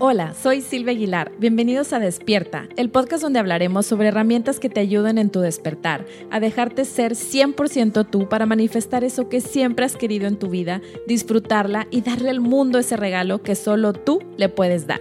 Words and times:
Hola, 0.00 0.32
soy 0.32 0.60
Silvia 0.60 0.92
Aguilar. 0.92 1.32
Bienvenidos 1.40 1.92
a 1.92 1.98
Despierta, 1.98 2.68
el 2.76 2.88
podcast 2.88 3.20
donde 3.20 3.40
hablaremos 3.40 3.84
sobre 3.84 4.06
herramientas 4.06 4.60
que 4.60 4.68
te 4.68 4.78
ayuden 4.78 5.18
en 5.18 5.28
tu 5.28 5.40
despertar, 5.40 6.06
a 6.30 6.38
dejarte 6.38 6.84
ser 6.84 7.14
100% 7.14 8.08
tú 8.08 8.28
para 8.28 8.46
manifestar 8.46 9.02
eso 9.02 9.28
que 9.28 9.40
siempre 9.40 9.84
has 9.84 9.96
querido 9.96 10.28
en 10.28 10.38
tu 10.38 10.50
vida, 10.50 10.80
disfrutarla 11.08 11.88
y 11.90 12.02
darle 12.02 12.30
al 12.30 12.38
mundo 12.38 12.78
ese 12.78 12.96
regalo 12.96 13.42
que 13.42 13.56
solo 13.56 13.92
tú 13.92 14.20
le 14.36 14.48
puedes 14.48 14.86
dar. 14.86 15.00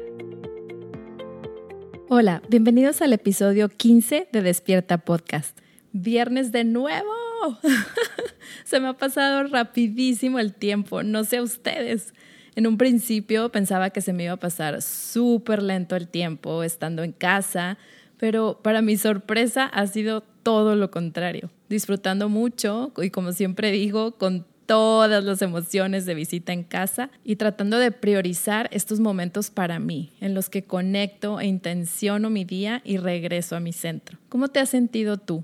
Hola, 2.09 2.41
bienvenidos 2.49 3.03
al 3.03 3.13
episodio 3.13 3.69
15 3.69 4.29
de 4.31 4.41
Despierta 4.41 4.97
Podcast. 4.97 5.59
Viernes 5.91 6.51
de 6.51 6.63
nuevo. 6.63 7.13
Se 8.63 8.79
me 8.79 8.87
ha 8.87 8.93
pasado 8.93 9.43
rapidísimo 9.43 10.39
el 10.39 10.55
tiempo, 10.55 11.03
no 11.03 11.23
sé 11.23 11.39
ustedes. 11.39 12.15
En 12.57 12.65
un 12.65 12.79
principio 12.79 13.49
pensaba 13.49 13.91
que 13.91 14.01
se 14.01 14.13
me 14.13 14.23
iba 14.23 14.33
a 14.33 14.37
pasar 14.37 14.81
súper 14.81 15.61
lento 15.61 15.95
el 15.95 16.07
tiempo 16.07 16.63
estando 16.63 17.03
en 17.03 17.11
casa, 17.11 17.77
pero 18.17 18.61
para 18.63 18.81
mi 18.81 18.97
sorpresa 18.97 19.65
ha 19.65 19.85
sido 19.85 20.21
todo 20.41 20.75
lo 20.75 20.89
contrario, 20.89 21.51
disfrutando 21.69 22.29
mucho 22.29 22.91
y 22.97 23.11
como 23.11 23.31
siempre 23.31 23.71
digo, 23.71 24.13
con 24.17 24.43
todas 24.65 25.23
las 25.23 25.43
emociones 25.43 26.07
de 26.07 26.15
visita 26.15 26.51
en 26.51 26.63
casa 26.63 27.11
y 27.23 27.35
tratando 27.35 27.77
de 27.77 27.91
priorizar 27.91 28.67
estos 28.73 28.99
momentos 28.99 29.51
para 29.51 29.77
mí, 29.77 30.09
en 30.19 30.33
los 30.33 30.49
que 30.49 30.63
conecto 30.63 31.39
e 31.39 31.45
intenciono 31.45 32.31
mi 32.31 32.43
día 32.43 32.81
y 32.83 32.97
regreso 32.97 33.55
a 33.55 33.59
mi 33.59 33.71
centro. 33.71 34.17
¿Cómo 34.29 34.47
te 34.47 34.59
has 34.59 34.69
sentido 34.69 35.17
tú? 35.17 35.43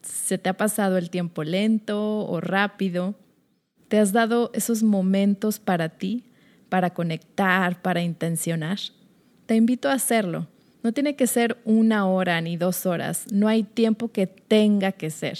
¿Se 0.00 0.38
te 0.38 0.48
ha 0.48 0.56
pasado 0.56 0.96
el 0.96 1.10
tiempo 1.10 1.44
lento 1.44 2.24
o 2.26 2.40
rápido? 2.40 3.14
¿Te 3.88 3.98
has 3.98 4.14
dado 4.14 4.50
esos 4.54 4.82
momentos 4.82 5.58
para 5.58 5.90
ti? 5.90 6.24
Para 6.70 6.94
conectar, 6.94 7.82
para 7.82 8.00
intencionar, 8.00 8.78
te 9.44 9.56
invito 9.56 9.90
a 9.90 9.94
hacerlo. 9.94 10.46
No 10.82 10.92
tiene 10.92 11.14
que 11.14 11.26
ser 11.26 11.58
una 11.66 12.06
hora 12.06 12.40
ni 12.40 12.56
dos 12.56 12.86
horas, 12.86 13.26
no 13.30 13.48
hay 13.48 13.64
tiempo 13.64 14.08
que 14.08 14.26
tenga 14.26 14.92
que 14.92 15.10
ser. 15.10 15.38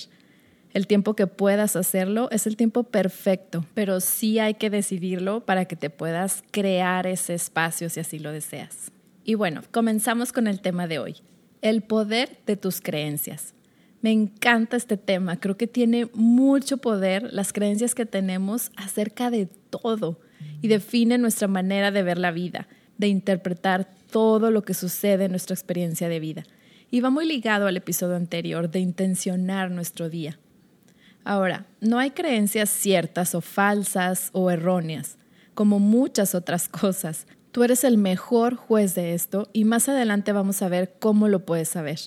El 0.74 0.86
tiempo 0.86 1.14
que 1.14 1.26
puedas 1.26 1.74
hacerlo 1.76 2.28
es 2.30 2.46
el 2.46 2.56
tiempo 2.56 2.84
perfecto, 2.84 3.64
pero 3.72 4.00
sí 4.00 4.38
hay 4.38 4.54
que 4.54 4.68
decidirlo 4.68 5.40
para 5.40 5.64
que 5.64 5.76
te 5.76 5.90
puedas 5.90 6.44
crear 6.50 7.06
ese 7.06 7.34
espacio 7.34 7.88
si 7.88 8.00
así 8.00 8.18
lo 8.18 8.30
deseas. 8.30 8.92
Y 9.24 9.34
bueno, 9.34 9.62
comenzamos 9.72 10.32
con 10.32 10.46
el 10.46 10.60
tema 10.60 10.86
de 10.86 10.98
hoy, 10.98 11.16
el 11.62 11.82
poder 11.82 12.38
de 12.46 12.56
tus 12.56 12.80
creencias. 12.80 13.54
Me 14.02 14.12
encanta 14.12 14.76
este 14.76 14.96
tema, 14.96 15.38
creo 15.40 15.56
que 15.56 15.66
tiene 15.66 16.08
mucho 16.14 16.78
poder 16.78 17.32
las 17.32 17.52
creencias 17.52 17.94
que 17.94 18.06
tenemos 18.06 18.70
acerca 18.76 19.30
de 19.30 19.46
todo 19.46 20.18
y 20.62 20.68
define 20.68 21.18
nuestra 21.18 21.48
manera 21.48 21.90
de 21.90 22.02
ver 22.02 22.18
la 22.18 22.30
vida, 22.30 22.68
de 22.98 23.08
interpretar 23.08 23.88
todo 24.10 24.50
lo 24.50 24.62
que 24.62 24.74
sucede 24.74 25.24
en 25.24 25.30
nuestra 25.30 25.54
experiencia 25.54 26.08
de 26.08 26.20
vida. 26.20 26.44
Y 26.90 27.00
va 27.00 27.10
muy 27.10 27.26
ligado 27.26 27.66
al 27.66 27.76
episodio 27.76 28.16
anterior 28.16 28.70
de 28.70 28.80
intencionar 28.80 29.70
nuestro 29.70 30.10
día. 30.10 30.38
Ahora, 31.24 31.66
no 31.80 31.98
hay 31.98 32.10
creencias 32.10 32.70
ciertas 32.70 33.34
o 33.34 33.40
falsas 33.40 34.30
o 34.32 34.50
erróneas, 34.50 35.16
como 35.54 35.78
muchas 35.78 36.34
otras 36.34 36.68
cosas. 36.68 37.26
Tú 37.52 37.64
eres 37.64 37.84
el 37.84 37.98
mejor 37.98 38.54
juez 38.56 38.94
de 38.94 39.14
esto 39.14 39.48
y 39.52 39.64
más 39.64 39.88
adelante 39.88 40.32
vamos 40.32 40.62
a 40.62 40.68
ver 40.68 40.94
cómo 40.98 41.28
lo 41.28 41.44
puedes 41.44 41.68
saber. 41.68 42.00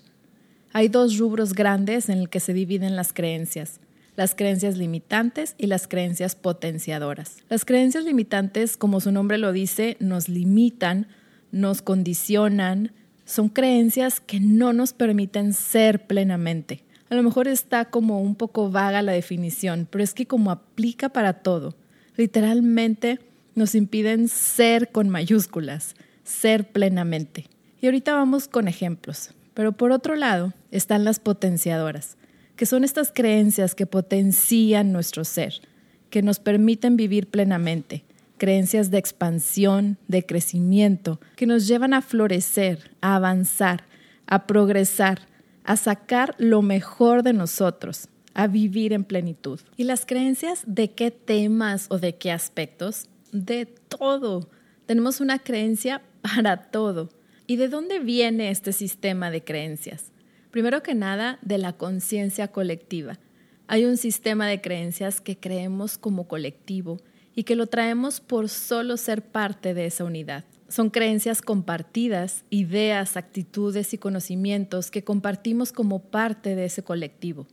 Hay 0.73 0.87
dos 0.87 1.17
rubros 1.17 1.53
grandes 1.53 2.09
en 2.09 2.17
el 2.17 2.29
que 2.29 2.39
se 2.39 2.53
dividen 2.53 2.95
las 2.95 3.13
creencias 3.13 3.79
las 4.15 4.35
creencias 4.35 4.77
limitantes 4.77 5.55
y 5.57 5.67
las 5.67 5.87
creencias 5.87 6.35
potenciadoras. 6.35 7.37
Las 7.49 7.65
creencias 7.65 8.03
limitantes, 8.03 8.77
como 8.77 8.99
su 8.99 9.11
nombre 9.11 9.37
lo 9.37 9.51
dice, 9.51 9.97
nos 9.99 10.29
limitan, 10.29 11.07
nos 11.51 11.81
condicionan, 11.81 12.91
son 13.25 13.49
creencias 13.49 14.19
que 14.19 14.39
no 14.39 14.73
nos 14.73 14.93
permiten 14.93 15.53
ser 15.53 16.05
plenamente. 16.07 16.83
A 17.09 17.15
lo 17.15 17.23
mejor 17.23 17.47
está 17.47 17.85
como 17.85 18.21
un 18.21 18.35
poco 18.35 18.71
vaga 18.71 19.01
la 19.01 19.11
definición, 19.11 19.87
pero 19.89 20.03
es 20.03 20.13
que 20.13 20.25
como 20.25 20.51
aplica 20.51 21.09
para 21.09 21.33
todo, 21.33 21.75
literalmente 22.15 23.19
nos 23.55 23.75
impiden 23.75 24.27
ser 24.27 24.91
con 24.91 25.09
mayúsculas, 25.09 25.95
ser 26.23 26.71
plenamente. 26.71 27.45
Y 27.81 27.85
ahorita 27.85 28.15
vamos 28.15 28.47
con 28.47 28.67
ejemplos. 28.67 29.31
Pero 29.53 29.73
por 29.73 29.91
otro 29.91 30.15
lado 30.15 30.53
están 30.71 31.03
las 31.03 31.19
potenciadoras 31.19 32.17
que 32.55 32.65
son 32.65 32.83
estas 32.83 33.11
creencias 33.11 33.75
que 33.75 33.85
potencian 33.85 34.91
nuestro 34.91 35.23
ser, 35.23 35.61
que 36.09 36.21
nos 36.21 36.39
permiten 36.39 36.95
vivir 36.95 37.27
plenamente, 37.27 38.03
creencias 38.37 38.91
de 38.91 38.97
expansión, 38.97 39.97
de 40.07 40.25
crecimiento, 40.25 41.19
que 41.35 41.47
nos 41.47 41.67
llevan 41.67 41.93
a 41.93 42.01
florecer, 42.01 42.91
a 43.01 43.15
avanzar, 43.15 43.85
a 44.27 44.45
progresar, 44.45 45.27
a 45.63 45.77
sacar 45.77 46.35
lo 46.37 46.61
mejor 46.61 47.23
de 47.23 47.33
nosotros, 47.33 48.09
a 48.33 48.47
vivir 48.47 48.93
en 48.93 49.03
plenitud. 49.03 49.59
¿Y 49.77 49.85
las 49.85 50.05
creencias 50.05 50.63
de 50.65 50.91
qué 50.91 51.11
temas 51.11 51.87
o 51.89 51.99
de 51.99 52.15
qué 52.15 52.31
aspectos? 52.31 53.07
De 53.31 53.65
todo. 53.65 54.49
Tenemos 54.85 55.21
una 55.21 55.39
creencia 55.39 56.01
para 56.21 56.57
todo. 56.57 57.09
¿Y 57.47 57.57
de 57.57 57.67
dónde 57.67 57.99
viene 57.99 58.49
este 58.49 58.73
sistema 58.73 59.29
de 59.31 59.43
creencias? 59.43 60.12
Primero 60.53 60.83
que 60.83 60.93
nada, 60.93 61.39
de 61.41 61.57
la 61.57 61.73
conciencia 61.73 62.49
colectiva. 62.49 63.17
Hay 63.65 63.85
un 63.85 63.97
sistema 63.97 64.45
de 64.45 64.61
creencias 64.61 65.19
que 65.19 65.35
creemos 65.35 65.97
como 65.97 66.27
colectivo 66.27 66.99
y 67.33 67.41
que 67.41 67.55
lo 67.55 67.65
traemos 67.65 68.21
por 68.21 68.49
solo 68.49 68.97
ser 68.97 69.23
parte 69.23 69.73
de 69.73 69.87
esa 69.87 70.03
unidad. 70.03 70.45
Son 70.67 70.91
creencias 70.91 71.41
compartidas, 71.41 72.45
ideas, 72.51 73.17
actitudes 73.17 73.95
y 73.95 73.97
conocimientos 73.97 74.91
que 74.91 75.03
compartimos 75.03 75.71
como 75.71 76.03
parte 76.03 76.55
de 76.55 76.65
ese 76.65 76.83
colectivo. 76.83 77.47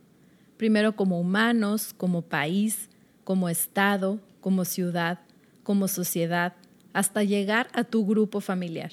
Primero 0.57 0.95
como 0.95 1.19
humanos, 1.19 1.95
como 1.97 2.21
país, 2.21 2.87
como 3.23 3.49
Estado, 3.49 4.19
como 4.41 4.63
ciudad, 4.63 5.21
como 5.63 5.87
sociedad, 5.87 6.53
hasta 6.93 7.23
llegar 7.23 7.67
a 7.73 7.83
tu 7.83 8.05
grupo 8.05 8.41
familiar. 8.41 8.91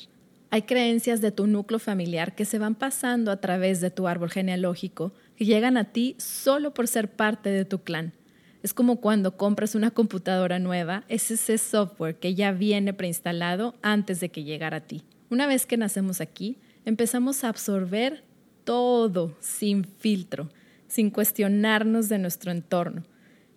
Hay 0.50 0.62
creencias 0.62 1.20
de 1.20 1.30
tu 1.30 1.46
núcleo 1.46 1.78
familiar 1.78 2.34
que 2.34 2.46
se 2.46 2.58
van 2.58 2.74
pasando 2.74 3.30
a 3.30 3.36
través 3.36 3.82
de 3.82 3.90
tu 3.90 4.08
árbol 4.08 4.30
genealógico, 4.30 5.12
que 5.36 5.44
llegan 5.44 5.76
a 5.76 5.92
ti 5.92 6.16
solo 6.18 6.72
por 6.72 6.88
ser 6.88 7.10
parte 7.10 7.50
de 7.50 7.66
tu 7.66 7.80
clan. 7.80 8.14
Es 8.62 8.72
como 8.72 8.96
cuando 8.96 9.36
compras 9.36 9.74
una 9.74 9.90
computadora 9.90 10.58
nueva, 10.58 11.04
es 11.08 11.30
ese 11.30 11.58
software 11.58 12.16
que 12.16 12.34
ya 12.34 12.52
viene 12.52 12.94
preinstalado 12.94 13.74
antes 13.82 14.20
de 14.20 14.30
que 14.30 14.42
llegara 14.42 14.78
a 14.78 14.86
ti. 14.86 15.02
Una 15.30 15.46
vez 15.46 15.66
que 15.66 15.76
nacemos 15.76 16.22
aquí, 16.22 16.56
empezamos 16.86 17.44
a 17.44 17.50
absorber 17.50 18.24
todo 18.64 19.36
sin 19.40 19.84
filtro, 19.84 20.48
sin 20.88 21.10
cuestionarnos 21.10 22.08
de 22.08 22.18
nuestro 22.18 22.50
entorno. 22.50 23.04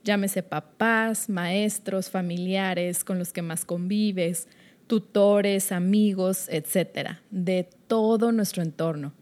Llámese 0.03 0.44
papás, 0.44 1.29
maestros, 1.29 2.09
familiares 2.09 3.06
con 3.06 3.18
los 3.18 3.31
que 3.31 3.41
más 3.41 3.63
convives, 3.63 4.47
tutores, 4.91 5.72
amigos, 5.72 6.47
etcétera, 6.50 7.22
de 7.31 7.69
todo 7.88 8.34
nuestro 8.34 8.62
entorno. 8.62 9.13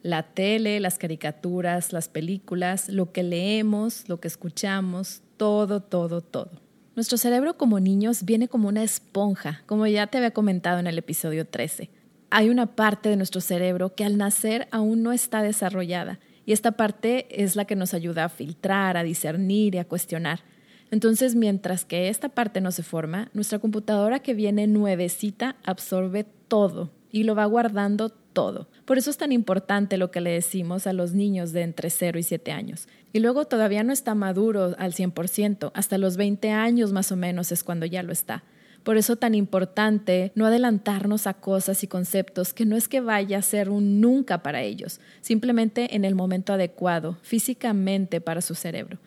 La 0.00 0.22
tele, 0.22 0.78
las 0.78 0.96
caricaturas, 0.96 1.92
las 1.92 2.08
películas, 2.08 2.88
lo 2.88 3.10
que 3.10 3.24
leemos, 3.24 4.08
lo 4.08 4.20
que 4.20 4.28
escuchamos, 4.28 5.22
todo, 5.36 5.80
todo, 5.80 6.20
todo. 6.20 6.52
Nuestro 6.94 7.18
cerebro 7.18 7.56
como 7.56 7.80
niños 7.80 8.24
viene 8.24 8.46
como 8.46 8.68
una 8.68 8.84
esponja, 8.84 9.64
como 9.66 9.88
ya 9.88 10.06
te 10.06 10.18
había 10.18 10.30
comentado 10.30 10.78
en 10.78 10.86
el 10.86 10.98
episodio 10.98 11.48
13. 11.48 11.90
Hay 12.30 12.48
una 12.48 12.76
parte 12.76 13.08
de 13.08 13.16
nuestro 13.16 13.40
cerebro 13.40 13.96
que 13.96 14.04
al 14.04 14.18
nacer 14.18 14.68
aún 14.70 15.02
no 15.02 15.12
está 15.12 15.42
desarrollada 15.42 16.20
y 16.46 16.52
esta 16.52 16.70
parte 16.70 17.42
es 17.42 17.56
la 17.56 17.64
que 17.64 17.74
nos 17.74 17.92
ayuda 17.92 18.26
a 18.26 18.28
filtrar, 18.28 18.96
a 18.96 19.02
discernir 19.02 19.74
y 19.74 19.78
a 19.78 19.84
cuestionar. 19.84 20.42
Entonces, 20.90 21.34
mientras 21.34 21.84
que 21.84 22.08
esta 22.08 22.28
parte 22.28 22.60
no 22.60 22.72
se 22.72 22.82
forma, 22.82 23.30
nuestra 23.34 23.58
computadora 23.58 24.20
que 24.20 24.34
viene 24.34 24.66
nuevecita 24.66 25.56
absorbe 25.64 26.24
todo 26.48 26.90
y 27.10 27.24
lo 27.24 27.34
va 27.34 27.44
guardando 27.44 28.10
todo. 28.10 28.68
Por 28.84 28.98
eso 28.98 29.10
es 29.10 29.18
tan 29.18 29.32
importante 29.32 29.96
lo 29.96 30.10
que 30.10 30.20
le 30.20 30.30
decimos 30.30 30.86
a 30.86 30.92
los 30.92 31.12
niños 31.12 31.52
de 31.52 31.62
entre 31.62 31.90
0 31.90 32.18
y 32.18 32.22
7 32.22 32.52
años. 32.52 32.88
Y 33.12 33.20
luego 33.20 33.46
todavía 33.46 33.82
no 33.82 33.92
está 33.92 34.14
maduro 34.14 34.74
al 34.78 34.92
100%, 34.92 35.72
hasta 35.74 35.98
los 35.98 36.16
20 36.16 36.50
años 36.50 36.92
más 36.92 37.10
o 37.12 37.16
menos 37.16 37.52
es 37.52 37.64
cuando 37.64 37.86
ya 37.86 38.02
lo 38.02 38.12
está. 38.12 38.44
Por 38.84 38.96
eso 38.96 39.16
tan 39.16 39.34
importante 39.34 40.32
no 40.34 40.46
adelantarnos 40.46 41.26
a 41.26 41.34
cosas 41.34 41.82
y 41.82 41.88
conceptos 41.88 42.54
que 42.54 42.64
no 42.64 42.76
es 42.76 42.88
que 42.88 43.00
vaya 43.00 43.38
a 43.38 43.42
ser 43.42 43.70
un 43.70 44.00
nunca 44.00 44.42
para 44.42 44.62
ellos, 44.62 45.00
simplemente 45.20 45.94
en 45.96 46.04
el 46.04 46.14
momento 46.14 46.52
adecuado, 46.52 47.18
físicamente 47.22 48.20
para 48.20 48.40
su 48.40 48.54
cerebro. 48.54 48.98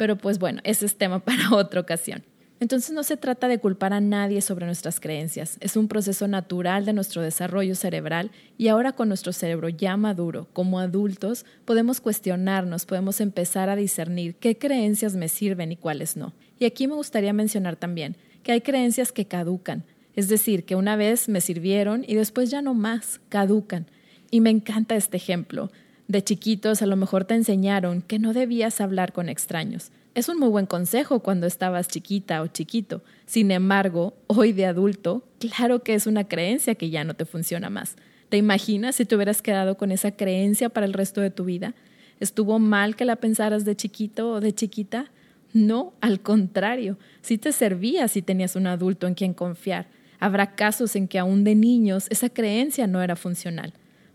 Pero 0.00 0.16
pues 0.16 0.38
bueno, 0.38 0.62
ese 0.64 0.86
es 0.86 0.96
tema 0.96 1.18
para 1.24 1.54
otra 1.54 1.78
ocasión. 1.78 2.22
Entonces 2.58 2.92
no 2.92 3.02
se 3.02 3.18
trata 3.18 3.48
de 3.48 3.58
culpar 3.58 3.92
a 3.92 4.00
nadie 4.00 4.40
sobre 4.40 4.64
nuestras 4.64 4.98
creencias, 4.98 5.58
es 5.60 5.76
un 5.76 5.88
proceso 5.88 6.26
natural 6.26 6.86
de 6.86 6.94
nuestro 6.94 7.20
desarrollo 7.20 7.74
cerebral 7.74 8.30
y 8.56 8.68
ahora 8.68 8.92
con 8.92 9.08
nuestro 9.08 9.34
cerebro 9.34 9.68
ya 9.68 9.98
maduro, 9.98 10.48
como 10.54 10.78
adultos, 10.78 11.44
podemos 11.66 12.00
cuestionarnos, 12.00 12.86
podemos 12.86 13.20
empezar 13.20 13.68
a 13.68 13.76
discernir 13.76 14.36
qué 14.36 14.56
creencias 14.56 15.16
me 15.16 15.28
sirven 15.28 15.72
y 15.72 15.76
cuáles 15.76 16.16
no. 16.16 16.32
Y 16.58 16.64
aquí 16.64 16.88
me 16.88 16.94
gustaría 16.94 17.34
mencionar 17.34 17.76
también 17.76 18.16
que 18.42 18.52
hay 18.52 18.62
creencias 18.62 19.12
que 19.12 19.26
caducan, 19.26 19.84
Es 20.16 20.28
decir, 20.28 20.64
que 20.64 20.76
una 20.76 20.96
vez 20.96 21.28
me 21.28 21.42
sirvieron 21.42 22.04
y 22.08 22.14
después 22.14 22.50
ya 22.50 22.62
no 22.62 22.72
más, 22.72 23.20
caducan. 23.28 23.86
Y 24.30 24.40
me 24.40 24.48
encanta 24.48 24.96
este 24.96 25.18
ejemplo. 25.18 25.70
De 26.10 26.24
chiquitos 26.24 26.82
a 26.82 26.86
lo 26.86 26.96
mejor 26.96 27.24
te 27.24 27.36
enseñaron 27.36 28.02
que 28.02 28.18
no 28.18 28.32
debías 28.32 28.80
hablar 28.80 29.12
con 29.12 29.28
extraños. 29.28 29.92
Es 30.16 30.28
un 30.28 30.40
muy 30.40 30.48
buen 30.48 30.66
consejo 30.66 31.20
cuando 31.20 31.46
estabas 31.46 31.86
chiquita 31.86 32.42
o 32.42 32.48
chiquito. 32.48 33.04
Sin 33.26 33.52
embargo, 33.52 34.14
hoy 34.26 34.52
de 34.52 34.66
adulto, 34.66 35.22
claro 35.38 35.84
que 35.84 35.94
es 35.94 36.08
una 36.08 36.26
creencia 36.26 36.74
que 36.74 36.90
ya 36.90 37.04
no 37.04 37.14
te 37.14 37.26
funciona 37.26 37.70
más. 37.70 37.94
¿Te 38.28 38.38
imaginas 38.38 38.96
si 38.96 39.04
te 39.04 39.14
hubieras 39.14 39.40
quedado 39.40 39.76
con 39.76 39.92
esa 39.92 40.10
creencia 40.10 40.68
para 40.68 40.84
el 40.84 40.94
resto 40.94 41.20
de 41.20 41.30
tu 41.30 41.44
vida? 41.44 41.76
¿Estuvo 42.18 42.58
mal 42.58 42.96
que 42.96 43.04
la 43.04 43.14
pensaras 43.14 43.64
de 43.64 43.76
chiquito 43.76 44.32
o 44.32 44.40
de 44.40 44.52
chiquita? 44.52 45.12
No, 45.52 45.92
al 46.00 46.18
contrario, 46.18 46.98
sí 47.22 47.38
te 47.38 47.52
servía 47.52 48.08
si 48.08 48.20
tenías 48.20 48.56
un 48.56 48.66
adulto 48.66 49.06
en 49.06 49.14
quien 49.14 49.32
confiar. 49.32 49.86
Habrá 50.18 50.56
casos 50.56 50.96
en 50.96 51.06
que 51.06 51.20
aún 51.20 51.44
de 51.44 51.54
niños 51.54 52.08
esa 52.10 52.30
creencia 52.30 52.88
no 52.88 53.00
era 53.00 53.14
funcional. 53.14 53.74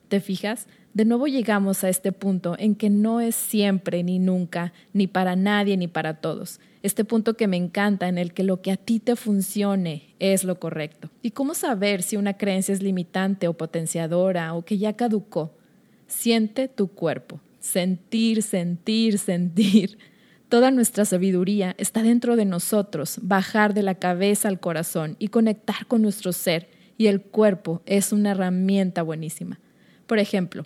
¿Te 0.10 0.20
fijas? 0.20 0.68
De 0.96 1.04
nuevo 1.04 1.28
llegamos 1.28 1.84
a 1.84 1.90
este 1.90 2.14
punto 2.14 2.56
en 2.58 2.74
que 2.74 2.90
no 2.90 3.20
es 3.20 3.36
siempre 3.36 4.02
ni 4.02 4.18
nunca, 4.18 4.72
ni 4.94 5.08
para 5.08 5.36
nadie 5.36 5.76
ni 5.76 5.90
para 5.90 6.22
todos. 6.22 6.62
Este 6.84 7.04
punto 7.04 7.36
que 7.36 7.50
me 7.50 7.58
encanta 7.58 8.08
en 8.08 8.18
el 8.18 8.34
que 8.34 8.46
lo 8.46 8.62
que 8.62 8.72
a 8.72 8.78
ti 8.78 9.02
te 9.02 9.18
funcione 9.18 10.16
es 10.20 10.46
lo 10.46 10.58
correcto. 10.58 11.10
¿Y 11.22 11.32
cómo 11.32 11.54
saber 11.54 12.02
si 12.02 12.16
una 12.16 12.38
creencia 12.38 12.72
es 12.74 12.82
limitante 12.82 13.50
o 13.50 13.58
potenciadora 13.58 14.54
o 14.54 14.64
que 14.64 14.78
ya 14.78 14.94
caducó? 14.94 15.52
Siente 16.08 16.70
tu 16.70 16.88
cuerpo. 16.88 17.42
Sentir, 17.60 18.42
sentir, 18.42 19.20
sentir. 19.20 19.98
Toda 20.48 20.72
nuestra 20.72 21.04
sabiduría 21.04 21.76
está 21.78 22.04
dentro 22.04 22.38
de 22.38 22.46
nosotros, 22.46 23.20
bajar 23.22 23.74
de 23.74 23.84
la 23.84 23.96
cabeza 23.96 24.48
al 24.48 24.62
corazón 24.62 25.18
y 25.20 25.28
conectar 25.28 25.88
con 25.88 26.02
nuestro 26.02 26.32
ser, 26.32 26.70
y 26.98 27.08
el 27.08 27.20
cuerpo 27.20 27.82
es 27.86 28.14
una 28.14 28.32
herramienta 28.32 29.04
buenísima. 29.04 29.60
Por 30.08 30.20
ejemplo, 30.20 30.66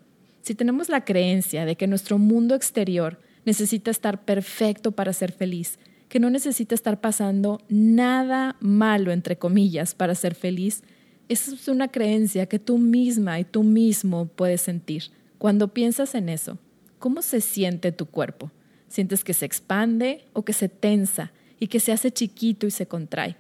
si 0.49 0.55
tenemos 0.55 0.89
la 0.89 1.05
creencia 1.05 1.63
de 1.63 1.75
que 1.75 1.85
nuestro 1.85 2.17
mundo 2.17 2.55
exterior 2.55 3.19
necesita 3.45 3.91
estar 3.91 4.25
perfecto 4.25 4.93
para 4.93 5.13
ser 5.13 5.31
feliz, 5.31 5.77
que 6.07 6.19
no 6.19 6.31
necesita 6.31 6.73
estar 6.73 7.01
pasando 7.01 7.61
nada 7.69 8.55
malo, 8.59 9.11
entre 9.11 9.37
comillas, 9.37 9.93
para 9.93 10.15
ser 10.15 10.33
feliz, 10.33 10.81
esa 11.27 11.53
es 11.53 11.67
una 11.67 11.89
creencia 11.89 12.47
que 12.47 12.57
tú 12.57 12.79
misma 12.79 13.39
y 13.39 13.43
tú 13.43 13.61
mismo 13.61 14.25
puedes 14.25 14.61
sentir. 14.61 15.11
Cuando 15.37 15.67
piensas 15.67 16.15
en 16.15 16.29
eso, 16.29 16.57
¿cómo 16.97 17.21
se 17.21 17.41
siente 17.41 17.91
tu 17.91 18.07
cuerpo? 18.07 18.49
¿Sientes 18.87 19.23
que 19.23 19.35
se 19.35 19.45
expande 19.45 20.25
o 20.33 20.43
que 20.45 20.53
se 20.53 20.67
tensa 20.67 21.31
y 21.59 21.67
que 21.67 21.79
se 21.79 21.91
hace 21.91 22.09
chiquito 22.09 22.65
y 22.65 22.71
se 22.71 22.87
contrae? 22.87 23.35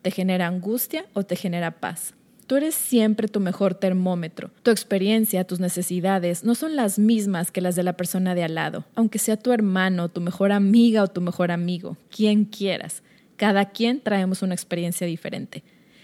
¿Te 0.00 0.12
genera 0.12 0.46
angustia 0.46 1.06
o 1.12 1.24
te 1.24 1.34
genera 1.34 1.80
paz? 1.80 2.14
Tú 2.46 2.56
eres 2.56 2.74
siempre 2.74 3.28
tu 3.28 3.40
mejor 3.40 3.74
termómetro. 3.74 4.50
Tu 4.62 4.70
experiencia, 4.70 5.44
tus 5.44 5.60
necesidades 5.60 6.44
no 6.44 6.54
son 6.54 6.76
las 6.76 6.98
mismas 6.98 7.50
que 7.50 7.60
las 7.60 7.76
de 7.76 7.82
la 7.82 7.96
persona 7.96 8.34
de 8.34 8.44
al 8.44 8.54
lado, 8.54 8.84
aunque 8.94 9.18
sea 9.18 9.36
tu 9.36 9.52
hermano, 9.52 10.08
tu 10.08 10.20
mejor 10.20 10.52
amiga 10.52 11.02
o 11.02 11.08
tu 11.08 11.20
mejor 11.20 11.50
amigo, 11.50 11.96
quien 12.14 12.44
quieras. 12.44 13.02
Cada 13.36 13.70
quien 13.70 14.00
traemos 14.00 14.42
una 14.42 14.54
experiencia 14.54 15.06
diferente. 15.06 15.62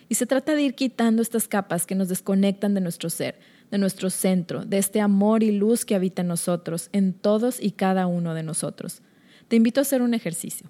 Y 0.09 0.15
se 0.15 0.27
trata 0.27 0.55
de 0.55 0.63
ir 0.63 0.75
quitando 0.75 1.21
estas 1.21 1.49
capas 1.49 1.87
que 1.87 1.95
nos 1.95 2.09
desconectan 2.09 2.75
de 2.75 2.81
nuestro 2.81 3.11
ser, 3.11 3.39
de 3.71 3.79
nuestro 3.79 4.09
centro, 4.09 4.65
de 4.65 4.79
este 4.79 5.01
amor 5.01 5.43
y 5.43 5.53
luz 5.53 5.85
que 5.85 5.95
habita 5.95 6.23
en 6.23 6.29
nosotros, 6.29 6.89
en 6.93 7.13
todos 7.13 7.63
y 7.63 7.73
cada 7.73 8.07
uno 8.07 8.33
de 8.35 8.43
nosotros. 8.43 9.03
Te 9.49 9.57
invito 9.57 9.81
a 9.81 9.83
hacer 9.83 10.01
un 10.01 10.15
ejercicio. 10.15 10.69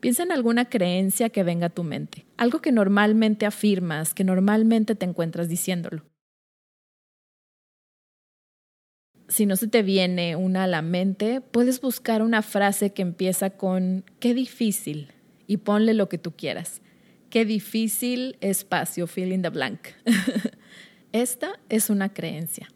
Piensa 0.00 0.22
en 0.22 0.30
alguna 0.30 0.68
creencia 0.68 1.30
que 1.30 1.42
venga 1.42 1.66
a 1.66 1.70
tu 1.70 1.82
mente, 1.82 2.24
algo 2.36 2.60
que 2.60 2.70
normalmente 2.70 3.46
afirmas, 3.46 4.14
que 4.14 4.22
normalmente 4.22 4.94
te 4.94 5.04
encuentras 5.04 5.48
diciéndolo. 5.48 6.04
Si 9.28 9.44
no 9.44 9.56
se 9.56 9.66
te 9.66 9.82
viene 9.82 10.36
una 10.36 10.64
a 10.64 10.66
la 10.68 10.82
mente, 10.82 11.40
puedes 11.40 11.80
buscar 11.80 12.22
una 12.22 12.42
frase 12.42 12.92
que 12.92 13.02
empieza 13.02 13.50
con 13.50 14.04
qué 14.20 14.34
difícil 14.34 15.12
y 15.46 15.58
ponle 15.58 15.94
lo 15.94 16.08
que 16.08 16.16
tú 16.16 16.32
quieras. 16.32 16.80
Qué 17.28 17.44
difícil 17.44 18.38
espacio, 18.40 19.06
fill 19.06 19.32
in 19.32 19.42
the 19.42 19.50
blank. 19.50 19.88
Esta 21.12 21.58
es 21.68 21.90
una 21.90 22.14
creencia. 22.14 22.68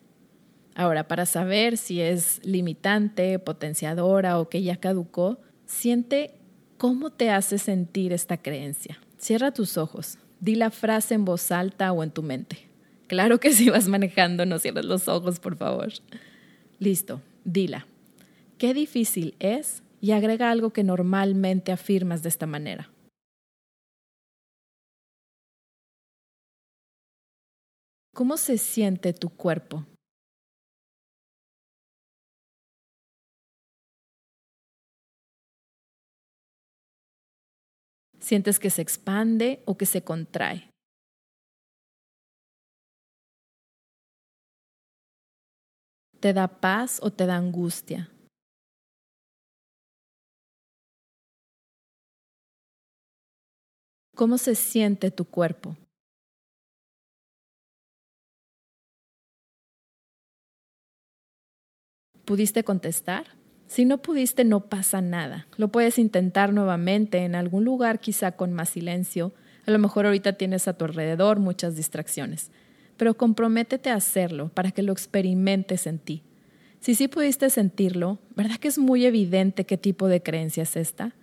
Ahora, 0.75 1.07
para 1.07 1.25
saber 1.25 1.79
si 1.79 2.01
es 2.01 2.45
limitante, 2.45 3.39
potenciadora 3.39 4.39
o 4.39 4.49
que 4.49 4.63
ya 4.63 4.77
caducó, 4.77 5.41
siente 5.65 6.42
cómo 6.83 7.11
te 7.11 7.31
hace 7.31 7.59
sentir 7.59 8.13
esta 8.13 8.39
creencia. 8.39 8.99
Cierra 9.17 9.53
tus 9.53 9.79
ojos, 9.79 10.19
di 10.41 10.57
la 10.57 10.73
frase 10.73 11.15
en 11.15 11.25
voz 11.25 11.53
alta 11.53 11.93
o 11.93 12.03
en 12.03 12.11
tu 12.11 12.25
mente. 12.25 12.59
Claro 13.07 13.39
que 13.39 13.53
si 13.53 13.71
vas 13.71 13.87
manejando, 13.87 14.47
no 14.47 14.59
cierres 14.59 14.85
los 14.87 15.07
ojos, 15.07 15.39
por 15.39 15.55
favor. 15.57 15.93
Listo, 16.81 17.23
dila. 17.45 17.87
Qué 18.59 18.75
difícil 18.75 19.37
es 19.39 19.85
y 20.01 20.11
agrega 20.11 20.51
algo 20.51 20.73
que 20.73 20.83
normalmente 20.83 21.71
afirmas 21.71 22.25
de 22.25 22.31
esta 22.31 22.49
manera. 22.49 22.91
¿Cómo 28.13 28.37
se 28.37 28.59
siente 28.59 29.13
tu 29.13 29.31
cuerpo? 29.31 29.87
¿Sientes 38.33 38.59
que 38.59 38.71
se 38.71 38.81
expande 38.81 39.63
o 39.67 39.77
que 39.77 39.85
se 39.85 40.05
contrae? 40.05 40.71
¿Te 46.19 46.33
da 46.33 46.49
paz 46.49 46.99
o 47.03 47.11
te 47.13 47.27
da 47.27 47.37
angustia? 47.37 48.11
¿Cómo 54.17 54.39
se 54.39 54.55
siente 54.55 55.11
tu 55.11 55.27
cuerpo? 55.27 55.77
¿Pudiste 62.25 62.65
contestar? 62.65 63.42
Si 63.73 63.87
no 63.87 64.03
pudiste, 64.03 64.45
no 64.45 64.61
pasa 64.61 65.01
nada. 65.01 65.47
Lo 65.57 65.69
puedes 65.69 65.99
intentar 65.99 66.53
nuevamente 66.53 67.21
en 67.21 67.35
algún 67.35 67.65
lugar, 67.65 68.01
quizá 68.01 68.33
con 68.33 68.53
más 68.53 68.69
silencio. 68.69 69.33
A 69.67 69.71
lo 69.71 69.79
mejor 69.79 70.05
ahorita 70.05 70.35
tienes 70.35 70.69
a 70.69 70.75
tu 70.75 70.85
alrededor 70.85 71.39
muchas 71.39 71.75
distracciones, 71.75 72.51
pero 72.99 73.15
comprométete 73.15 73.89
a 73.89 73.95
hacerlo 73.95 74.51
para 74.51 74.73
que 74.73 74.83
lo 74.83 74.93
experimentes 74.93 75.87
en 75.87 75.99
ti. 75.99 76.23
Si 76.81 76.95
sí 76.95 77.09
pudiste 77.09 77.49
sentirlo, 77.49 78.19
¿verdad 78.37 78.57
que 78.57 78.69
es 78.69 78.77
muy 78.77 79.07
evidente 79.07 79.65
qué 79.65 79.79
tipo 79.79 80.07
de 80.07 80.23
creencia 80.23 80.65
es 80.65 80.77
esta? 80.77 81.15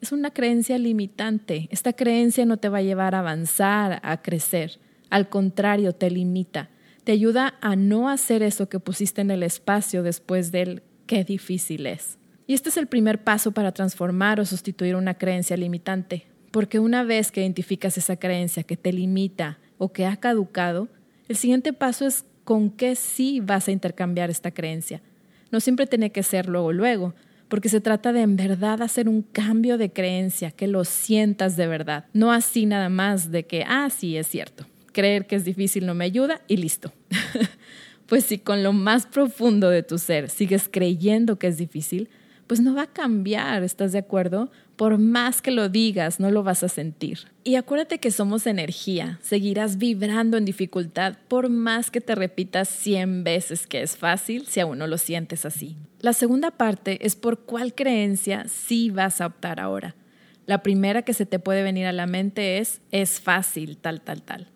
Es 0.00 0.10
una 0.10 0.32
creencia 0.32 0.78
limitante. 0.78 1.68
Esta 1.70 1.92
creencia 1.92 2.44
no 2.44 2.56
te 2.56 2.68
va 2.68 2.78
a 2.78 2.82
llevar 2.82 3.14
a 3.14 3.20
avanzar, 3.20 4.00
a 4.02 4.22
crecer. 4.22 4.80
Al 5.08 5.28
contrario, 5.28 5.92
te 5.92 6.10
limita 6.10 6.68
te 7.04 7.12
ayuda 7.12 7.54
a 7.60 7.74
no 7.74 8.08
hacer 8.08 8.42
eso 8.42 8.68
que 8.68 8.78
pusiste 8.78 9.20
en 9.20 9.32
el 9.32 9.42
espacio 9.42 10.02
después 10.02 10.52
del 10.52 10.82
qué 11.12 11.24
difícil 11.24 11.86
es. 11.86 12.16
Y 12.46 12.54
este 12.54 12.70
es 12.70 12.78
el 12.78 12.86
primer 12.86 13.22
paso 13.22 13.52
para 13.52 13.72
transformar 13.72 14.40
o 14.40 14.46
sustituir 14.46 14.96
una 14.96 15.12
creencia 15.12 15.58
limitante, 15.58 16.24
porque 16.50 16.78
una 16.78 17.04
vez 17.04 17.30
que 17.30 17.42
identificas 17.42 17.98
esa 17.98 18.16
creencia 18.16 18.62
que 18.62 18.78
te 18.78 18.94
limita 18.94 19.58
o 19.76 19.92
que 19.92 20.06
ha 20.06 20.16
caducado, 20.16 20.88
el 21.28 21.36
siguiente 21.36 21.74
paso 21.74 22.06
es 22.06 22.24
con 22.44 22.70
qué 22.70 22.96
sí 22.96 23.40
vas 23.40 23.68
a 23.68 23.72
intercambiar 23.72 24.30
esta 24.30 24.52
creencia. 24.52 25.02
No 25.50 25.60
siempre 25.60 25.86
tiene 25.86 26.12
que 26.12 26.22
ser 26.22 26.48
luego 26.48 26.72
luego, 26.72 27.14
porque 27.48 27.68
se 27.68 27.82
trata 27.82 28.14
de 28.14 28.22
en 28.22 28.36
verdad 28.36 28.80
hacer 28.80 29.06
un 29.06 29.20
cambio 29.20 29.76
de 29.76 29.92
creencia, 29.92 30.50
que 30.50 30.66
lo 30.66 30.86
sientas 30.86 31.58
de 31.58 31.66
verdad, 31.66 32.06
no 32.14 32.32
así 32.32 32.64
nada 32.64 32.88
más 32.88 33.30
de 33.30 33.44
que, 33.44 33.66
ah, 33.68 33.90
sí, 33.90 34.16
es 34.16 34.28
cierto 34.28 34.64
creer 34.92 35.26
que 35.26 35.36
es 35.36 35.44
difícil 35.44 35.86
no 35.86 35.94
me 35.94 36.04
ayuda 36.04 36.42
y 36.46 36.58
listo. 36.58 36.92
pues 38.12 38.26
si 38.26 38.36
con 38.36 38.62
lo 38.62 38.74
más 38.74 39.06
profundo 39.06 39.70
de 39.70 39.82
tu 39.82 39.96
ser 39.96 40.28
sigues 40.28 40.68
creyendo 40.70 41.38
que 41.38 41.46
es 41.46 41.56
difícil, 41.56 42.10
pues 42.46 42.60
no 42.60 42.74
va 42.74 42.82
a 42.82 42.86
cambiar, 42.86 43.62
¿estás 43.62 43.92
de 43.92 44.00
acuerdo? 44.00 44.50
Por 44.76 44.98
más 44.98 45.40
que 45.40 45.50
lo 45.50 45.70
digas, 45.70 46.20
no 46.20 46.30
lo 46.30 46.42
vas 46.42 46.62
a 46.62 46.68
sentir. 46.68 47.20
Y 47.42 47.54
acuérdate 47.54 48.00
que 48.00 48.10
somos 48.10 48.46
energía, 48.46 49.18
seguirás 49.22 49.78
vibrando 49.78 50.36
en 50.36 50.44
dificultad 50.44 51.16
por 51.26 51.48
más 51.48 51.90
que 51.90 52.02
te 52.02 52.14
repitas 52.14 52.68
100 52.68 53.24
veces 53.24 53.66
que 53.66 53.80
es 53.80 53.96
fácil 53.96 54.46
si 54.46 54.60
aún 54.60 54.76
no 54.76 54.86
lo 54.86 54.98
sientes 54.98 55.46
así. 55.46 55.78
La 56.00 56.12
segunda 56.12 56.50
parte 56.50 57.06
es 57.06 57.16
por 57.16 57.38
cuál 57.38 57.74
creencia 57.74 58.44
sí 58.46 58.90
vas 58.90 59.22
a 59.22 59.26
optar 59.28 59.58
ahora. 59.58 59.96
La 60.44 60.62
primera 60.62 61.00
que 61.00 61.14
se 61.14 61.24
te 61.24 61.38
puede 61.38 61.62
venir 61.62 61.86
a 61.86 61.92
la 61.92 62.06
mente 62.06 62.58
es 62.58 62.82
es 62.90 63.20
fácil, 63.20 63.78
tal, 63.78 64.02
tal, 64.02 64.20
tal 64.20 64.52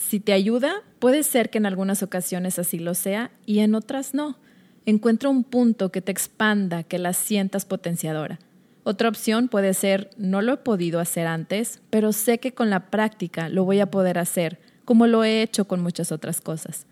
si 0.00 0.18
te 0.18 0.32
ayuda, 0.32 0.82
puede 0.98 1.22
ser 1.22 1.50
que 1.50 1.58
en 1.58 1.66
algunas 1.66 2.02
ocasiones 2.02 2.58
así 2.58 2.78
lo 2.78 2.94
sea 2.94 3.30
y 3.44 3.58
en 3.58 3.74
otras 3.74 4.14
no. 4.14 4.38
Encuentra 4.86 5.28
un 5.28 5.44
punto 5.44 5.92
que 5.92 6.00
te 6.00 6.10
expanda, 6.10 6.82
que 6.82 6.98
la 6.98 7.12
sientas 7.12 7.66
potenciadora. 7.66 8.38
Otra 8.82 9.10
opción 9.10 9.48
puede 9.48 9.74
ser, 9.74 10.10
no 10.16 10.40
lo 10.40 10.54
he 10.54 10.56
podido 10.56 11.00
hacer 11.00 11.26
antes, 11.26 11.82
pero 11.90 12.12
sé 12.12 12.38
que 12.38 12.54
con 12.54 12.70
la 12.70 12.90
práctica 12.90 13.50
lo 13.50 13.64
voy 13.64 13.80
a 13.80 13.90
poder 13.90 14.18
hacer, 14.18 14.58
como 14.86 15.06
lo 15.06 15.22
he 15.22 15.42
hecho 15.42 15.66
con 15.66 15.82
muchas 15.82 16.12
otras 16.12 16.40
cosas. 16.40 16.86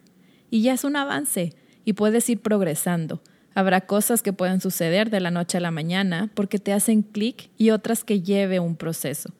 Y 0.50 0.60
ya 0.60 0.74
es 0.74 0.84
un 0.84 0.94
avance, 0.94 1.54
y 1.86 1.94
puedes 1.94 2.28
ir 2.28 2.40
progresando. 2.40 3.22
Habrá 3.54 3.80
cosas 3.86 4.22
que 4.22 4.34
pueden 4.34 4.60
suceder 4.60 5.08
de 5.08 5.20
la 5.20 5.30
noche 5.30 5.56
a 5.56 5.62
la 5.62 5.70
mañana 5.70 6.30
porque 6.34 6.58
te 6.58 6.74
hacen 6.74 7.00
clic 7.00 7.48
y 7.56 7.70
otras 7.70 8.04
que 8.04 8.20
lleve 8.20 8.60
un 8.60 8.76
proceso. 8.76 9.30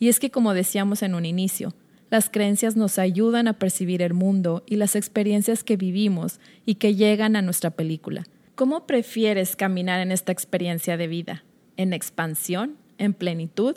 Y 0.00 0.08
es 0.08 0.18
que, 0.18 0.32
como 0.32 0.52
decíamos 0.52 1.02
en 1.02 1.14
un 1.14 1.24
inicio, 1.24 1.74
las 2.14 2.30
creencias 2.30 2.76
nos 2.76 3.00
ayudan 3.00 3.48
a 3.48 3.54
percibir 3.54 4.00
el 4.00 4.14
mundo 4.14 4.62
y 4.66 4.76
las 4.76 4.94
experiencias 4.94 5.64
que 5.64 5.76
vivimos 5.76 6.38
y 6.64 6.76
que 6.76 6.94
llegan 6.94 7.34
a 7.34 7.42
nuestra 7.42 7.70
película. 7.70 8.22
¿Cómo 8.54 8.86
prefieres 8.86 9.56
caminar 9.56 9.98
en 9.98 10.12
esta 10.12 10.30
experiencia 10.30 10.96
de 10.96 11.08
vida? 11.08 11.42
¿En 11.76 11.92
expansión? 11.92 12.76
¿En 12.98 13.14
plenitud? 13.14 13.74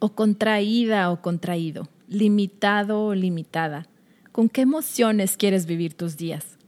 ¿O 0.00 0.14
contraída 0.14 1.10
o 1.10 1.22
contraído? 1.22 1.88
¿Limitado 2.08 3.06
o 3.06 3.14
limitada? 3.14 3.86
¿Con 4.32 4.50
qué 4.50 4.60
emociones 4.60 5.38
quieres 5.38 5.64
vivir 5.64 5.94
tus 5.94 6.18
días? 6.18 6.58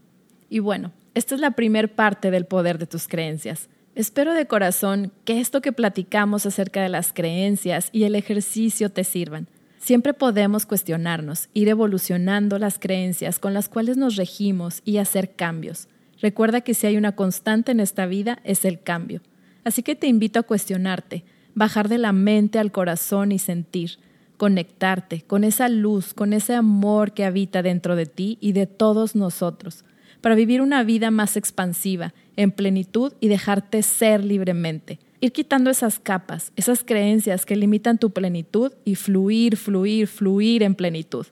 Y 0.48 0.60
bueno, 0.60 0.90
esta 1.12 1.34
es 1.34 1.42
la 1.42 1.50
primer 1.50 1.94
parte 1.94 2.30
del 2.30 2.46
poder 2.46 2.78
de 2.78 2.86
tus 2.86 3.06
creencias. 3.06 3.68
Espero 3.94 4.32
de 4.32 4.46
corazón 4.46 5.12
que 5.26 5.38
esto 5.38 5.60
que 5.60 5.72
platicamos 5.72 6.46
acerca 6.46 6.80
de 6.80 6.88
las 6.88 7.12
creencias 7.12 7.90
y 7.92 8.04
el 8.04 8.14
ejercicio 8.14 8.88
te 8.88 9.04
sirvan. 9.04 9.48
Siempre 9.80 10.12
podemos 10.12 10.66
cuestionarnos, 10.66 11.48
ir 11.54 11.68
evolucionando 11.68 12.58
las 12.58 12.78
creencias 12.78 13.38
con 13.38 13.54
las 13.54 13.70
cuales 13.70 13.96
nos 13.96 14.16
regimos 14.16 14.82
y 14.84 14.98
hacer 14.98 15.34
cambios. 15.34 15.88
Recuerda 16.20 16.60
que 16.60 16.74
si 16.74 16.86
hay 16.86 16.98
una 16.98 17.16
constante 17.16 17.72
en 17.72 17.80
esta 17.80 18.04
vida 18.04 18.40
es 18.44 18.66
el 18.66 18.82
cambio. 18.82 19.22
Así 19.64 19.82
que 19.82 19.96
te 19.96 20.06
invito 20.06 20.38
a 20.38 20.42
cuestionarte, 20.42 21.24
bajar 21.54 21.88
de 21.88 21.96
la 21.96 22.12
mente 22.12 22.58
al 22.58 22.72
corazón 22.72 23.32
y 23.32 23.38
sentir, 23.38 23.92
conectarte 24.36 25.22
con 25.22 25.44
esa 25.44 25.70
luz, 25.70 26.12
con 26.12 26.34
ese 26.34 26.54
amor 26.54 27.12
que 27.12 27.24
habita 27.24 27.62
dentro 27.62 27.96
de 27.96 28.04
ti 28.04 28.36
y 28.38 28.52
de 28.52 28.66
todos 28.66 29.16
nosotros, 29.16 29.84
para 30.20 30.34
vivir 30.34 30.60
una 30.60 30.84
vida 30.84 31.10
más 31.10 31.38
expansiva, 31.38 32.12
en 32.36 32.50
plenitud 32.50 33.14
y 33.18 33.28
dejarte 33.28 33.82
ser 33.82 34.24
libremente. 34.24 34.98
Ir 35.22 35.32
quitando 35.32 35.68
esas 35.68 35.98
capas, 35.98 36.50
esas 36.56 36.82
creencias 36.82 37.44
que 37.44 37.54
limitan 37.54 37.98
tu 37.98 38.10
plenitud 38.10 38.72
y 38.86 38.94
fluir, 38.94 39.58
fluir, 39.58 40.06
fluir 40.06 40.62
en 40.62 40.74
plenitud. 40.74 41.26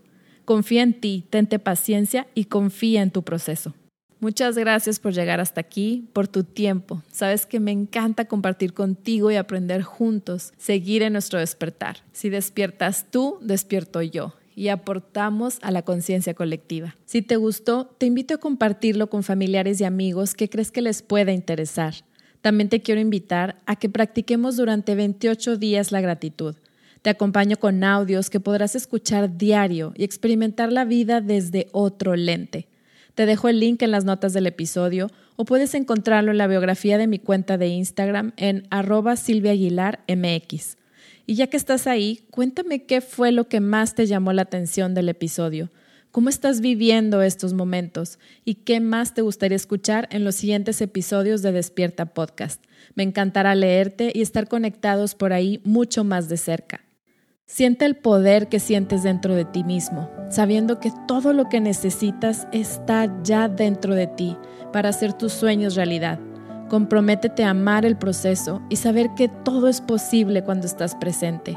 Confía 0.45 0.83
en 0.83 0.93
ti, 0.93 1.25
tente 1.31 1.59
paciencia 1.59 2.27
y 2.35 2.45
confía 2.45 3.01
en 3.01 3.11
tu 3.11 3.23
proceso. 3.23 3.75
Muchas 4.21 4.59
gracias 4.59 4.99
por 4.99 5.13
llegar 5.13 5.41
hasta 5.41 5.61
aquí, 5.61 6.09
por 6.13 6.27
tu 6.29 6.43
tiempo. 6.43 7.03
Sabes 7.13 7.47
que 7.47 7.61
me 7.61 7.71
encanta 7.71 8.27
compartir 8.27 8.75
contigo 8.75 9.31
y 9.31 9.37
aprender 9.37 9.83
juntos, 9.83 10.53
seguir 10.59 11.03
en 11.03 11.13
nuestro 11.13 11.39
despertar. 11.39 11.99
Si 12.13 12.29
despiertas 12.29 13.07
tú, 13.11 13.39
despierto 13.41 14.03
yo 14.03 14.35
y 14.57 14.69
aportamos 14.69 15.61
a 15.63 15.71
la 15.71 15.83
conciencia 15.83 16.35
colectiva. 16.35 16.97
Si 17.07 17.23
te 17.23 17.37
gustó, 17.37 17.87
te 17.97 18.07
invito 18.07 18.35
a 18.35 18.39
compartirlo 18.39 19.09
con 19.09 19.23
familiares 19.23 19.81
y 19.81 19.85
amigos 19.85 20.35
que 20.35 20.51
crees 20.51 20.73
que 20.73 20.83
les 20.83 21.01
pueda 21.01 21.33
interesar. 21.33 21.95
También 22.49 22.71
te 22.71 22.81
quiero 22.81 22.99
invitar 22.99 23.61
a 23.67 23.77
que 23.77 23.91
practiquemos 23.91 24.57
durante 24.57 24.95
28 24.95 25.59
días 25.59 25.93
la 25.93 26.01
gratitud. 26.01 26.55
Te 27.03 27.11
acompaño 27.11 27.59
con 27.59 27.85
audios 27.85 28.31
que 28.31 28.41
podrás 28.41 28.75
escuchar 28.75 29.37
diario 29.37 29.93
y 29.95 30.05
experimentar 30.05 30.73
la 30.73 30.87
vida 30.87 31.21
desde 31.21 31.67
otro 31.73 32.17
lente. 32.17 32.67
Te 33.15 33.27
dejo 33.27 33.51
el 33.51 33.61
link 33.61 33.83
en 33.83 33.91
las 33.91 34.07
notas 34.07 34.33
del 34.33 34.47
episodio 34.47 35.11
o 35.37 35.45
puedes 35.45 35.75
encontrarlo 35.75 36.31
en 36.31 36.39
la 36.39 36.47
biografía 36.47 36.97
de 36.97 37.07
mi 37.07 37.19
cuenta 37.19 37.59
de 37.59 37.69
Instagram 37.69 38.33
en 38.39 38.67
arroba 38.71 39.17
silviaaguilarmx. 39.17 40.79
Y 41.27 41.35
ya 41.35 41.49
que 41.49 41.59
estás 41.59 41.87
ahí, 41.87 42.23
cuéntame 42.31 42.85
qué 42.85 43.03
fue 43.03 43.31
lo 43.31 43.47
que 43.49 43.61
más 43.61 43.95
te 43.95 44.07
llamó 44.07 44.33
la 44.33 44.41
atención 44.41 44.95
del 44.95 45.11
episodio. 45.11 45.69
¿Cómo 46.11 46.31
estás 46.31 46.63
viviendo 46.63 47.21
estos 47.21 47.53
momentos? 47.53 48.19
¿Y 48.43 48.55
qué 48.55 48.81
más 48.81 49.13
te 49.13 49.21
gustaría 49.21 49.57
escuchar 49.57 50.09
en 50.11 50.25
los 50.25 50.37
siguientes 50.37 50.81
episodios 50.81 51.43
de 51.43 51.53
Despierta 51.53 52.07
Podcast? 52.07 52.65
Me 52.95 53.03
encantará 53.03 53.55
leerte 53.55 54.11
y 54.15 54.23
estar 54.23 54.49
conectados 54.49 55.15
por 55.15 55.35
ahí 55.35 55.61
mucho 55.65 56.05
más 56.05 56.31
de 56.31 56.39
cerca. 56.39 56.81
Siente 57.45 57.85
el 57.85 57.95
poder 57.95 58.49
que 58.49 58.59
sientes 58.59 59.03
dentro 59.03 59.35
de 59.35 59.45
ti 59.45 59.65
mismo, 59.65 60.11
sabiendo 60.31 60.81
que 60.81 60.93
todo 61.07 61.35
lo 61.35 61.51
que 61.51 61.61
necesitas 61.61 62.49
está 62.53 63.23
ya 63.23 63.49
dentro 63.49 63.95
de 63.95 64.07
ti 64.07 64.35
para 64.73 64.89
hacer 64.89 65.13
tus 65.13 65.35
sueños 65.35 65.75
realidad. 65.75 66.19
Comprométete 66.71 67.45
a 67.45 67.51
amar 67.51 67.85
el 67.85 67.99
proceso 67.99 68.63
y 68.71 68.77
saber 68.77 69.11
que 69.15 69.29
todo 69.29 69.69
es 69.69 69.83
posible 69.83 70.43
cuando 70.43 70.67
estás 70.67 70.95
presente, 70.95 71.55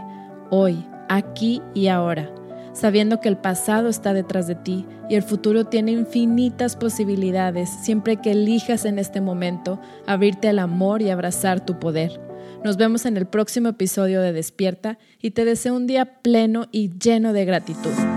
hoy, 0.49 0.85
aquí 1.09 1.61
y 1.73 1.87
ahora, 1.87 2.33
sabiendo 2.81 3.21
que 3.21 3.29
el 3.29 3.37
pasado 3.37 3.89
está 3.89 4.11
detrás 4.11 4.47
de 4.47 4.55
ti 4.55 4.87
y 5.07 5.13
el 5.13 5.21
futuro 5.21 5.65
tiene 5.65 5.91
infinitas 5.91 6.75
posibilidades 6.75 7.69
siempre 7.69 8.17
que 8.17 8.31
elijas 8.31 8.85
en 8.85 8.97
este 8.97 9.21
momento 9.21 9.79
abrirte 10.07 10.49
al 10.49 10.57
amor 10.57 11.03
y 11.03 11.11
abrazar 11.11 11.63
tu 11.63 11.77
poder. 11.77 12.19
Nos 12.63 12.77
vemos 12.77 13.05
en 13.05 13.17
el 13.17 13.27
próximo 13.27 13.69
episodio 13.69 14.19
de 14.21 14.33
Despierta 14.33 14.97
y 15.21 15.31
te 15.31 15.45
deseo 15.45 15.75
un 15.75 15.85
día 15.85 16.21
pleno 16.23 16.69
y 16.71 16.89
lleno 16.97 17.33
de 17.33 17.45
gratitud. 17.45 18.10